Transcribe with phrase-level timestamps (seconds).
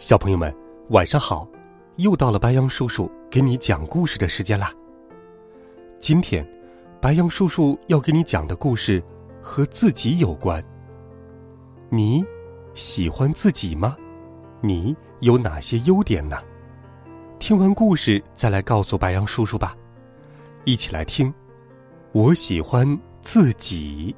[0.00, 0.52] 小朋友们，
[0.88, 1.46] 晚上好！
[1.96, 4.72] 又到了白羊叔叔给你讲故事的时间啦。
[5.98, 6.42] 今天，
[7.02, 9.04] 白羊叔叔要给你讲的故事
[9.42, 10.64] 和自己有关。
[11.90, 12.24] 你
[12.72, 13.94] 喜欢自己吗？
[14.62, 16.38] 你有哪些优点呢？
[17.38, 19.76] 听完故事再来告诉白羊叔叔吧。
[20.64, 21.30] 一起来听，
[22.12, 24.16] 我喜欢自己。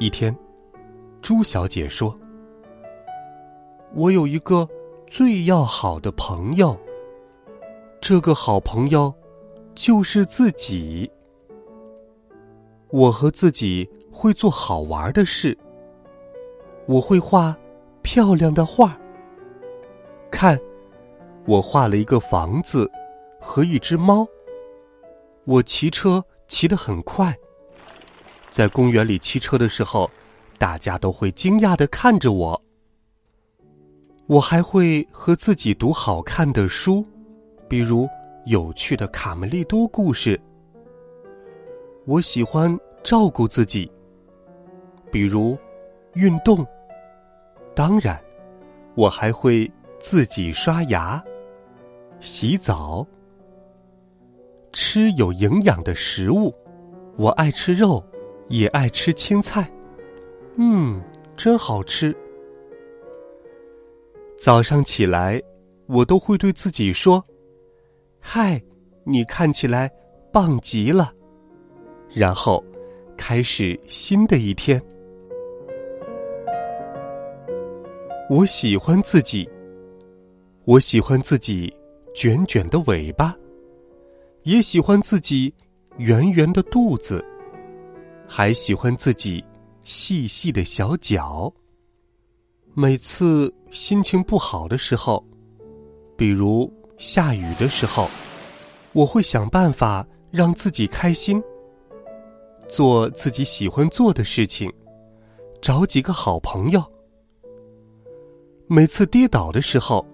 [0.00, 0.34] 一天，
[1.20, 2.18] 朱小姐说
[3.92, 4.66] ：“我有一个
[5.06, 6.74] 最要好的朋友。
[8.00, 9.12] 这个好朋友
[9.74, 11.08] 就是自己。
[12.88, 15.54] 我和自己会做好玩的事。
[16.86, 17.54] 我会画
[18.00, 18.98] 漂亮的画。
[20.30, 20.58] 看，
[21.46, 22.90] 我画了一个房子
[23.38, 24.26] 和一只猫。
[25.44, 27.36] 我骑车骑得很快。”
[28.50, 30.10] 在公园里骑车的时候，
[30.58, 32.60] 大家都会惊讶的看着我。
[34.26, 37.04] 我还会和自己读好看的书，
[37.68, 38.08] 比如
[38.46, 40.40] 有趣的卡梅利多故事。
[42.06, 43.90] 我喜欢照顾自己，
[45.10, 45.56] 比如
[46.14, 46.66] 运动。
[47.74, 48.20] 当然，
[48.94, 49.70] 我还会
[50.00, 51.22] 自己刷牙、
[52.18, 53.06] 洗澡、
[54.72, 56.54] 吃有营养的食物。
[57.16, 58.04] 我爱吃肉。
[58.50, 59.72] 也爱吃青菜，
[60.56, 61.00] 嗯，
[61.36, 62.14] 真好吃。
[64.36, 65.40] 早上起来，
[65.86, 67.24] 我都会对自己说
[68.20, 68.60] ：“嗨，
[69.04, 69.88] 你看起来
[70.32, 71.14] 棒极了。”
[72.12, 72.62] 然后
[73.16, 74.82] 开始新的一天。
[78.28, 79.48] 我喜欢自己，
[80.64, 81.72] 我喜欢自己
[82.14, 83.32] 卷卷的尾巴，
[84.42, 85.54] 也喜欢自己
[85.98, 87.24] 圆圆的肚子。
[88.32, 89.44] 还喜欢自己
[89.82, 91.52] 细细的小脚。
[92.74, 95.26] 每次心情不好的时候，
[96.16, 98.08] 比如下雨的时候，
[98.92, 101.42] 我会想办法让自己开心，
[102.68, 104.72] 做自己喜欢做的事情，
[105.60, 106.80] 找几个好朋友。
[108.68, 110.06] 每次跌倒的时候，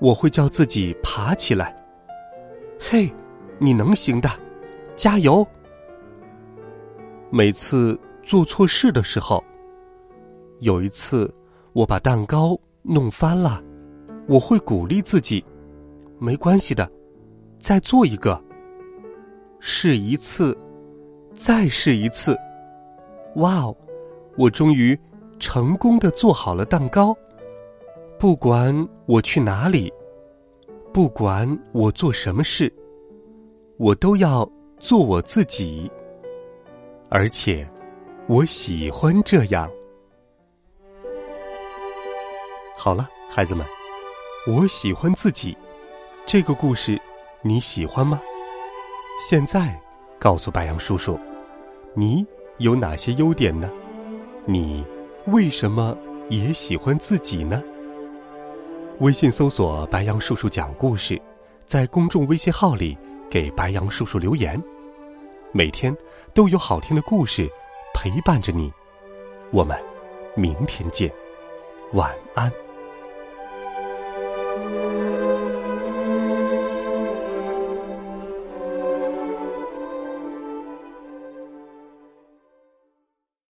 [0.00, 1.72] 我会叫自己爬起来。
[2.80, 3.08] 嘿，
[3.60, 4.28] 你能行的，
[4.96, 5.46] 加油！
[7.32, 9.42] 每次做错事的时候，
[10.58, 11.32] 有一次
[11.72, 13.62] 我把蛋糕弄翻了，
[14.26, 15.44] 我会鼓励自己
[16.18, 16.90] ：“没关系的，
[17.60, 18.42] 再做一个。”
[19.60, 20.58] 试一次，
[21.32, 22.36] 再试一次。
[23.36, 23.76] 哇哦，
[24.36, 24.98] 我终于
[25.38, 27.16] 成功的做好了蛋糕。
[28.18, 28.74] 不管
[29.06, 29.92] 我去哪里，
[30.92, 32.72] 不管我做什么事，
[33.76, 35.88] 我都要做我自己。
[37.12, 37.68] 而且，
[38.28, 39.68] 我喜欢这样。
[42.76, 43.66] 好了，孩子们，
[44.46, 45.56] 我喜欢自己。
[46.24, 46.96] 这个故事
[47.42, 48.20] 你喜欢吗？
[49.28, 49.76] 现在
[50.20, 51.18] 告诉白杨叔叔，
[51.94, 52.24] 你
[52.58, 53.68] 有哪些优点呢？
[54.46, 54.84] 你
[55.26, 57.60] 为什么也喜欢自己呢？
[59.00, 61.20] 微信搜索“白杨叔叔讲故事”，
[61.66, 62.96] 在公众微信号里
[63.28, 64.62] 给白杨叔叔留言。
[65.52, 65.94] 每天
[66.32, 67.50] 都有好听的故事
[67.92, 68.72] 陪伴着你，
[69.50, 69.76] 我们
[70.36, 71.10] 明天见，
[71.92, 72.69] 晚安。